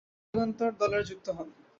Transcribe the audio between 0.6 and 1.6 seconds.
দলের যুক্ত হন।